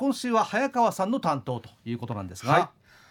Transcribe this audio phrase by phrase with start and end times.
[0.00, 2.68] 今週は早川さんの担当ということなんですが、はい、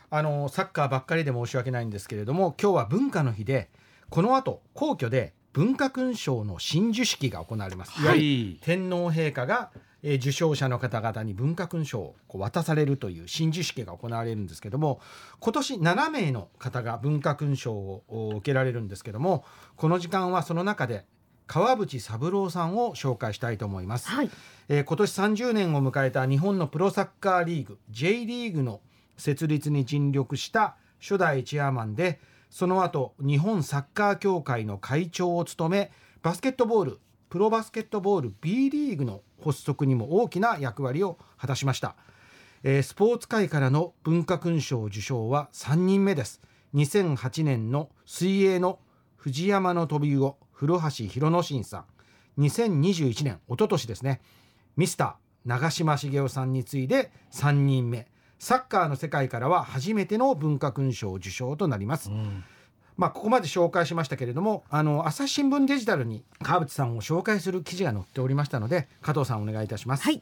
[0.09, 3.69] あのサッカーばっかりで申し訳ないんですけれども今日は文化の日で
[4.09, 9.69] この後皇居で文化勲章の親授式が行われます、はい、天皇陛下が
[10.01, 15.01] えー、受賞者の方々に文化勲章をこう渡されるという親授式が行われるんですけども
[15.39, 19.43] 今年7名の方が文化勲章を受けられるんですけども
[19.75, 21.05] この時間はその中で
[21.49, 24.29] 川淵三郎さんを紹介したいと思います、はい、
[24.67, 28.81] えー、今年30年を迎えた日本のプロサッカーリーグ J リーグの
[29.17, 32.19] 設立に尽力した初代チェアマンで
[32.51, 35.91] その後日本サッカー協会の会長を務め
[36.21, 36.99] バスケットボール
[37.31, 41.95] プロバスケットボール B リーグの発足にも大きな役割を果たしました、
[42.61, 46.41] えー、スポーツ界からの文化勲章受賞は3人目です。
[46.75, 48.77] 2008年の水泳の
[49.15, 51.85] 藤山の飛び魚古橋博之進さ
[52.37, 52.41] ん。
[52.41, 54.19] 2021年一昨年ですね。
[54.75, 55.13] ミスター
[55.45, 58.07] 長嶋茂雄さんに次いで3人目。
[58.39, 62.43] サッカーの世界からは初めての文化勲章受賞となります、うん。
[62.97, 70.03] まあ、ここまで紹介しましたけれどもあの朝日新聞デジタルに川淵さんを紹介する記事が載っておりましたので加藤さんお願いいたします。
[70.03, 70.21] はい。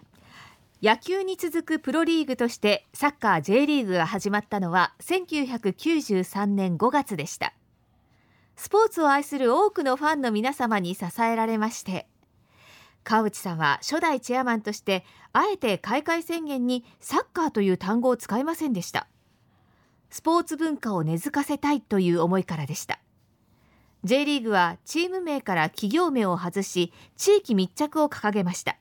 [0.83, 7.53] 野球に続くプロリーグとしてサッカー J リーグが始まったのは1993年5月でした
[8.57, 12.07] スポーツを愛する多くのファンの皆様に支えられまして
[13.07, 19.07] 川内さんは初代チェアマンとしてあえて開会宣言にサッカーという単語を使いませんでした。
[20.09, 22.99] スポーツ文化を根付かせたいという思いからでした。
[24.03, 28.75] J リーグはチーム名から企業名を外し地域密着を掲げました。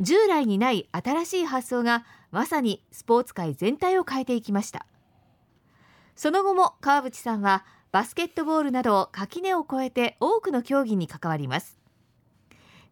[0.00, 4.84] 従来にない新しい発想がまさにスポーツ界全体を変えていきました。
[6.14, 7.64] その後も川淵さんは
[7.94, 11.78] バスケットボールなど垣根を越えて多くの競技に関わります。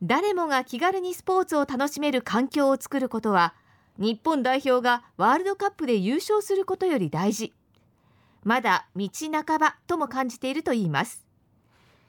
[0.01, 3.53] 誰もが気軽にスポーツを楽しめる環境を作ることは
[3.99, 7.53] 日本代表がワールドカップで優勝することより大事。
[8.45, 9.09] まだ道
[9.45, 11.27] 半ばとも感じているといいます。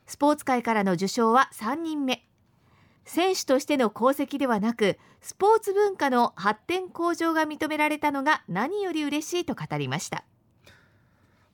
[0.06, 2.23] スポーツ界からの受賞は3人目。
[3.06, 10.25] 選手としての功績ではなくスポーツ文化の発展向上が認められたのが何より嬉しいと語りました。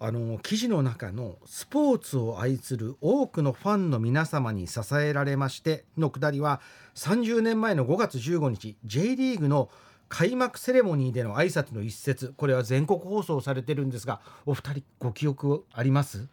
[0.02, 6.62] あの記事の中のスポーツを愛する多くのファンの皆様に支えられましてのくだりは
[6.96, 9.70] 30年前の5月15日 J リーグの
[10.10, 12.34] 「開幕セレモニーでの挨拶の一節。
[12.36, 16.28] これは全国放送されてるんですがお二人ご記憶あります？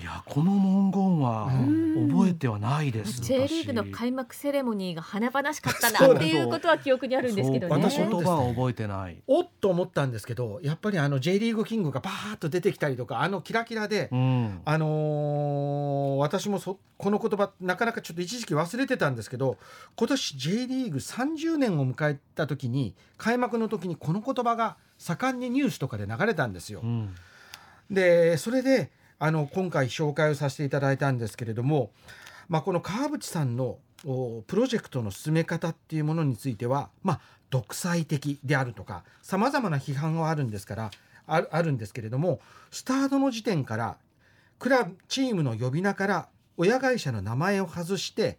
[0.00, 1.48] いやこの文言は
[2.10, 3.20] 覚えてはないです。
[3.22, 7.74] J リーグの開幕セレモニーが華々しかったなっていうことは記憶にあるんですけどね。
[7.74, 9.22] 私言葉は覚えてない。
[9.28, 19.58] おっと思ったんですけど、やっぱりあの J リーグキングがバーッと出てきたりとか、あのキラキラで、うん、あのー、私もそこの言葉なかなかちょっと一時期忘れてたんですけど、
[19.94, 26.80] 今年 J リーグ30年を迎えた時に開幕の時にこの言葉が盛んにニュースとかで流れたんですよ。
[26.82, 27.14] うん、
[27.88, 28.90] でそれで。
[29.18, 31.90] あの今回紹介をさせていただいたんですけれども、
[32.48, 37.20] まあ、この川淵さんのプロジェクトの進め方っていうものについては、まあ、
[37.50, 40.90] 独裁的であるとかさまざまな批判はあるんですから
[41.26, 43.96] ああるんですけれどもスタートの時点から
[44.58, 48.38] クラブチームの呼び名から親会社の名前を外して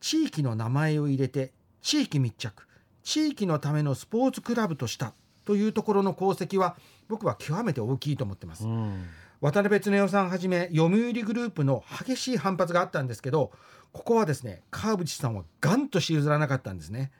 [0.00, 2.66] 地域の名前を入れて地域密着
[3.04, 5.14] 地域のためのスポーツクラブとした
[5.44, 6.76] というところの功績は
[7.08, 8.64] 僕は極めて大きいと思ってます。
[8.64, 9.04] うん
[9.44, 13.52] 渡辺恒夫さんはじめ読売グループの激しい反発があったんですけど
[13.92, 17.12] ここはですね川淵さんはガンとし譲らなかったんですね。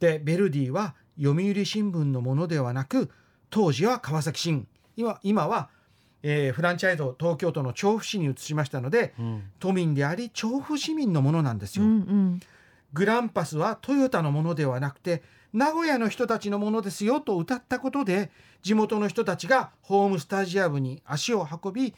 [0.00, 3.10] でベルディは読売新聞のものではなく
[3.50, 5.68] 当時は川崎新今今は、
[6.22, 11.84] えー、フランチャイズを東京都の調布市に移しましたので、うん、都民であり調布市民のものなんですよ。
[11.84, 12.40] うんうん、
[12.94, 18.30] グランパスはトヨタのものではなくて名古屋の人たちのものですよと歌ったことで
[18.62, 21.94] 地元の人たちがホームスタジアムに足を運び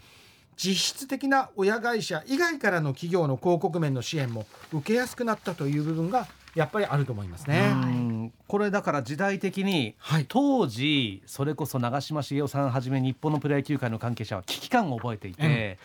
[0.57, 8.31] 実質的な親会社以外からの企業の広告面の支援も受けやすくなったという部分がやっぱりあると思いますね。
[8.47, 15.79] これだから時代的に、はい、当時それこそ長嶋茂雄さんはじめ日本のプロ野球界の関係者は危機感を覚えていて、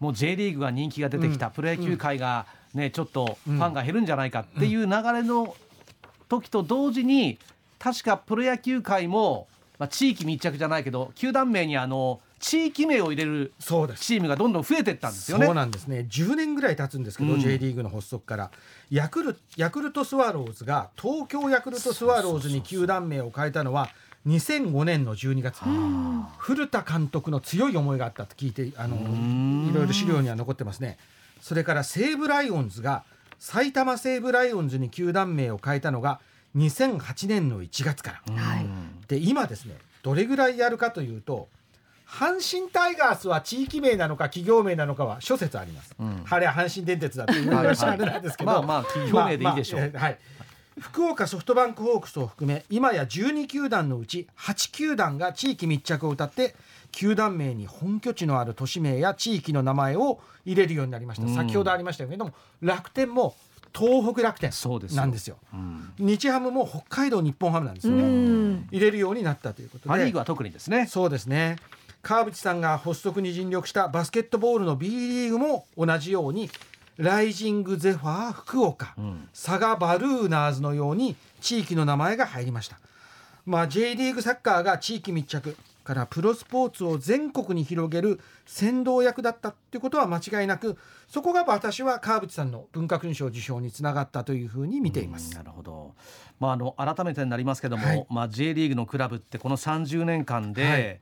[0.00, 5.56] うん、もう J リーグが人気が出てきた、うん、プロ野球界がね、ちょっとファンが減るんじゃないかっていう流れの
[6.30, 7.38] 時と同時に
[7.78, 9.48] 確かプロ野球界も、
[9.78, 15.44] まあ、地域密着じゃないけど球団名にあの地域名を入れるチームがどんどん増えていったんですよね。
[15.44, 16.06] そうなんですね。
[16.08, 18.50] 10年ぐらい経つんですけど、うん、J リーグの発足から。
[18.90, 23.90] ヤクルヤクルトスワローズが東京ヤクルトスワローズに球団名を変えたのは
[24.26, 25.60] 2005年の12月。
[26.38, 28.96] 古田監督の強い思いがあったと聞いてあの
[29.70, 30.96] いろいろ資料には残ってますね。
[31.42, 33.04] それから西武ライオンズが
[33.40, 36.20] 埼玉西武ライオンズに球団名を変えたのが
[36.56, 38.66] 2008年の1月から、はい、
[39.08, 41.48] で今ですねどれぐらいやるかというと
[42.06, 45.94] 阪神タイガースは地域名なのか企業名なのかは諸説あります。
[45.98, 49.80] うん、はれ阪神電鉄だというのは知らないですけど、まあまあ企業名でいいでしょう。
[49.80, 50.18] まあまあ、はい。
[50.80, 56.56] 福岡ソフトバンクホークスを含め今や12球団のうち8球団が地域密着を謳って
[56.92, 63.34] 球団名に本拠地のある都市名や地域の名前を入れるようになりました、うん、先ほどありましたけれども楽天も
[63.72, 64.50] 東北楽天
[64.96, 68.66] なんですよ、うん、日ハムも北海道日本ハムなんですよね。
[68.72, 69.88] 入れるようになったということで。
[69.88, 70.88] パ・リーグは特にですね。
[70.88, 71.56] そうですね。
[72.02, 76.50] 川淵さんが発足に尽力したバスケットボールの B リーグも同じように
[76.96, 82.78] ライジングゼファー福岡、うん、佐賀バルーナーズのように地域の名前が入りました、
[83.46, 90.76] まあ、J リーグサッカーが地域密着からプロスポーツを全国に広げる先導役だったっていうことは間違いなく
[91.08, 95.34] そこが私は川淵さんの文化勲章受賞につながったというふうに見ています。
[95.34, 95.94] なるほど、
[96.38, 101.00] まあ、あの改めてになりますけども、はい、まあ、J リーグのクラブってこの30年間で、はい、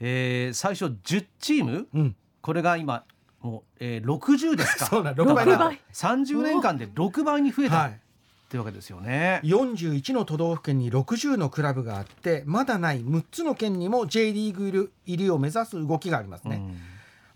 [0.00, 3.04] えー、最初10チーム、うん、これが今
[3.40, 4.86] もう、えー、60ですか？
[4.90, 5.72] そうな6倍だ。
[5.92, 8.00] 30年間で6倍に増えた、はい
[8.48, 16.56] ってわけですよね41の都道府県に60のクラブがあってまだない6つの県にも J リーグ入りを目指す動きがありますね。
[16.56, 16.78] うん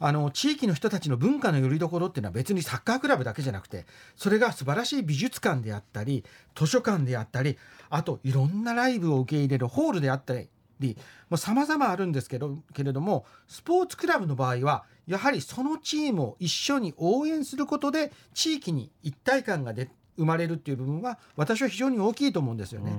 [0.04, 3.86] あの地域の人たちの文化の拠り所っていうのは別にサッカークラブだけじゃなくて
[4.16, 6.24] それが素晴らしい美術館であったり
[6.56, 7.56] 図書館であったり
[7.88, 10.34] あといろんなライブを受け入れるホールであった
[10.80, 10.96] り
[11.36, 22.92] さまざ、まあ、るんですけどけれどもスポーツクラブの場合はやはりそのチームを一緒に応援することで地域に一体感が出生まれるっていう部分は私は非常に大きいと思うんですよね。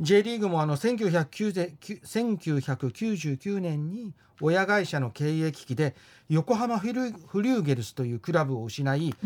[0.00, 4.12] J リーグもあの1999年に
[4.42, 5.94] 親会社の経営危機で
[6.28, 9.16] 横浜フリューゲルスというクラブを失い、こ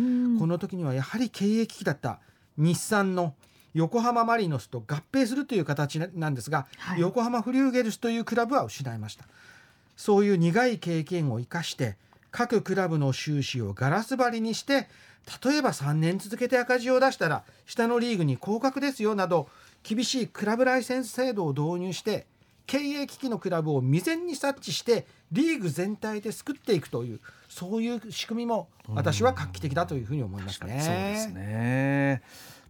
[0.47, 2.21] の時にはやはり経営危機だった
[2.57, 3.35] 日産の
[3.75, 9.25] 横浜マリノスと合併するという形なんですが、はい、横浜フリューゲルスというクラブは失いました。
[9.97, 11.97] そういう苦い経験を生かして
[12.31, 14.89] 各クラブの収支をガラス張りにして
[15.45, 19.49] 例えば3年続けて赤字を出したら下のリーグに降格ですよなど
[19.83, 22.27] 厳しいクラブライセンス制度を導入して
[22.67, 30.81] 経営危機のクラブを未然に察知してリーグ全体で救っていくというそういう仕組みも私は画期的だというふうに思いますね。
[30.81, 32.23] そうですね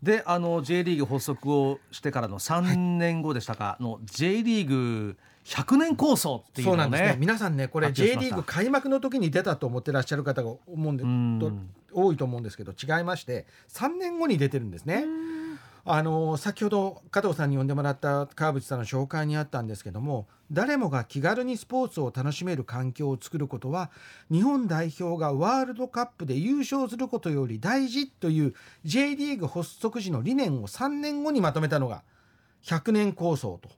[0.02, 7.17] であの J リーグ発足をしてからの3年後でしたか、の J リーグ100年構想っていうのね、そうなんですね。
[7.19, 11.47] 皆さんねこれ J リーグ開幕の時に出たと思ってらっしゃる方が思うんで
[11.93, 15.05] 多いと思うんですけど違いまして3年後に出てるんですね。
[15.84, 23.90] あの先ほど加藤さんに呼んでもらった川淵さんの紹介にあったんですけども誰もが気軽にスポーツを楽しめる環境を作ることは
[24.30, 28.54] 日本代表がワールドカップで優勝することより大事という
[28.84, 32.02] J リーグ発足時の理念を3年後にまとめたのが
[32.64, 33.70] 100年構想と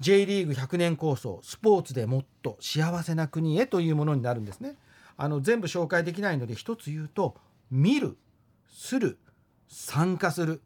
[0.00, 4.76] J リーグ100年構想スポーツでもっと幸せな国へというものになるんですね。
[5.16, 7.36] あの全部紹介できないので一つ言うと
[7.70, 8.18] 見る
[8.68, 9.18] する
[9.68, 10.60] 参加する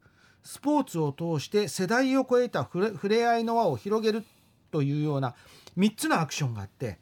[0.49, 4.25] スポーツを通して世代を超えた触れ合いの輪を広げる
[4.71, 5.35] というような
[5.77, 6.99] 3つのアクションがあって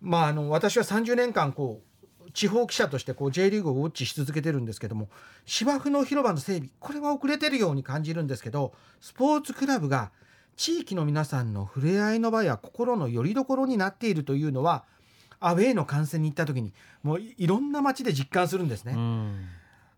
[0.00, 1.82] まああの私は30年間こ
[2.26, 5.10] う地方記者としてこう J リーグをウォッチし続けてるんですけども
[5.44, 10.10] 芝生の広場の整備これは遅れてるように感じるんですけどスポーツクラブが
[10.56, 14.84] 地域の皆さんの触れ合いの場や心の拠り所になっているというのは
[15.38, 16.72] アウェーの観戦に行った時に
[17.02, 18.94] もういろんな街で実感するんですね。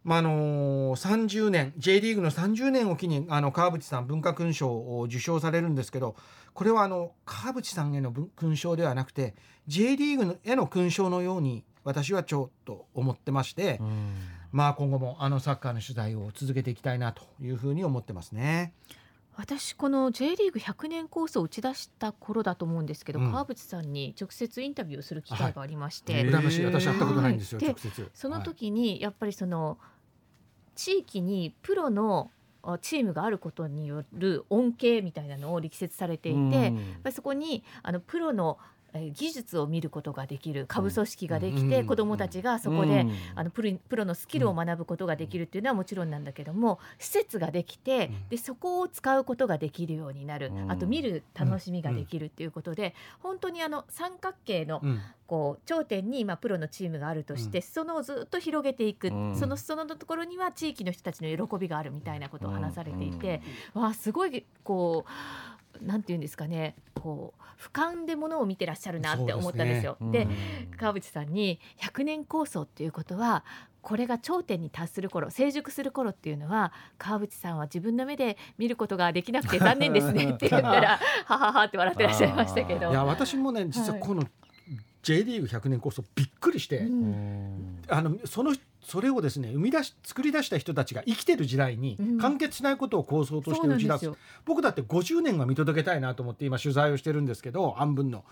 [0.07, 6.15] まあ、あの30年 J リーグの30年を機にあの川淵さん文化勲章を受章されるんですけど
[6.55, 9.35] これはあの川淵さんへの勲章ではなくて
[9.67, 13.81] J リーグへの勲章のように私はちょっと思ってまして、
[14.53, 18.73] まあ今後もあのサッカーの取材を続けていきたいなというふうに思ってますね。
[19.37, 28.11] 私この J リーグ100年構想を打ち出した頃だと思うんですけど、うん、川淵さんに直接インタビューをする機会がありまして、はい、私会ったことないんですよ、直接。
[28.15, 29.79] その時にやっぱりその
[30.77, 32.31] 地域にプロの
[32.81, 38.59] チームがあることによる恩恵みたいなのを力説されていて、うん、やっぱりそこにあのプロの
[38.97, 54.83] 技術を見ることができる下部組織ができて、子どもたちがそこで、あのプロのスキルを学ぶことができるっていうのはもちろんなんだけども施設ができてでそこを使うことができるようになる、あと見る楽しみができるっていうことで、本当にあの三角形の
[55.27, 63.43] こう頂点に今プロのチームがあるとして、裾野をずっと広げていく、その裾野のところには地域の人たちの喜びがあるみたいなことを話されていて、
[63.75, 65.11] わあすごいこう。
[65.83, 66.77] なんて言うんですかね。
[66.95, 69.97] こう俯瞰でものを見てらっしゃるなって思ったんですよ。
[70.01, 70.29] で、ね、
[70.77, 73.45] 川淵さんに100年構想っていうことは
[73.83, 82.91] これが頂点に達する頃成熟する頃っていうのは川淵さんは自分の目で見ることができなくて残念ですねって言ったら はははって笑ってらっしゃいましたけど。
[82.91, 84.25] いや私もね実はこの
[85.07, 98.25] J リーグ100年構想びっくりして、うん、あのそのそれをですね生み出し作り出した人たちが生きてる時代に完結しないことを構想として打ち出す、うん、僕だって50年は見届けたいなと思って今取材をしてるんですけど半分の。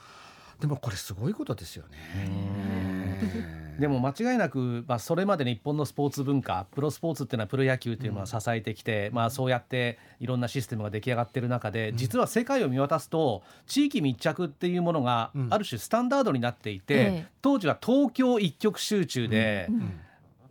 [0.61, 3.64] でもこれすごいことですよね。
[3.79, 19.69] でも間違いなく、まあ、それまで日本のスポーツ文化プロスポーツっていうのはプロ野球っていうのは支えてきて、うん、まあ、そうやっていろんなシステムが出来上がってる中で、うん、実は世界を見渡すと地域密着っていうものがある種スタンダードになっていて、うん、当時は東京一極集中で、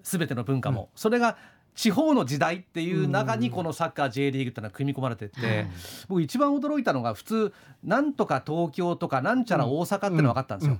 [0.03, 1.37] 全ての文化も、それが
[1.75, 5.67] 地方の時代っていう中にこのサッカー J リーグっていうのは組み込まれてて、
[6.07, 7.53] 僕一番驚いたのが普通
[7.83, 10.19] なんとか東京とかなんちゃら大阪ってい。
[10.19, 10.79] うの分かったんですよ。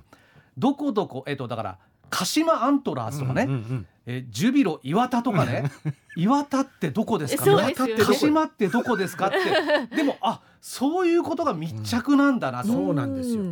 [0.56, 1.78] どこどこえっとだから
[2.14, 5.70] 鹿島アントラーズとかね、うんうんうん、えジュビロ岩田とかね。
[6.16, 7.50] 岩田ってどこですか？
[7.50, 9.28] 岩田って鹿島ってどこですか？
[9.28, 9.38] って。
[9.96, 13.42] でもあそういうことが密着なんだなと、うん、そうなんですよ。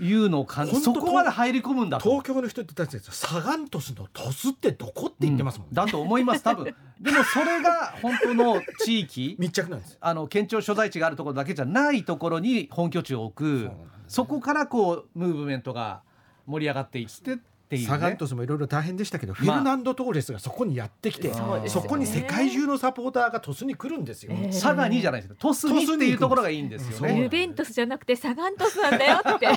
[0.00, 5.68] いうのを感じそこまで入り込むんだ東京の人ってたちですサガン鳥栖の鳥栖ってどこって言ってますもん、ね。
[5.72, 6.64] うん、だと思います多分。
[7.00, 13.70] でもそれが本当の地域密着なんですあの県庁所在地があるところだけじゃないところに本拠地を置く。
[14.06, 16.02] そ,、こからこうムーブメントが
[16.46, 17.38] 盛り上がっていって
[17.70, 24.32] っていう、ね、サガン鳥栖もいろいろ大変でしたけど、フェルナンド・トーレスがそこにやってきて、まあ、そこに世界中のサポーターが鳥栖に来るんですよ。
[24.34, 27.20] えー、佐賀にじゃないです鳥栖にっていうところがいいんですよね。
[27.20, 29.48] ユベントスじゃなくてサガン鳥栖なんだよって。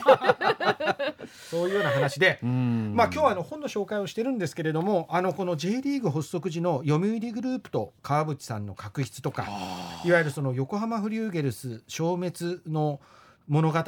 [1.49, 9.47] そういうような話で、まあ今日はあの本の紹介をしてるんですけれども、あのこの J リーグ発足時の読売グループと川淵さんの確執とか、
[10.05, 12.99] いわゆるその横浜フリューゲルス消滅の
[13.47, 13.79] 物語、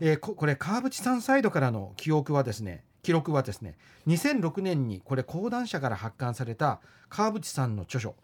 [0.00, 3.74] えー、ここれ川淵さんサイドからの記憶はですね記録はですね
[4.06, 8.14] 2006年にこれ講談社から発刊された川淵さんの著書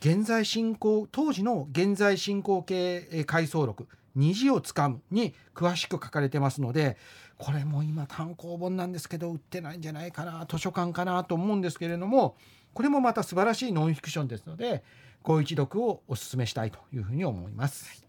[0.00, 6.96] 現在進行当時の現在進行形回想録虹をつかむに詳しく書かれてますので
[7.36, 12.36] これも今単行本なんですけど売ってないんじゃないかな図書館かなと思うんですけれども
[12.72, 14.82] これもまた素晴らしいノンフィクションですので
[15.22, 18.03] ご一読をお勧めしたいというふうに思います。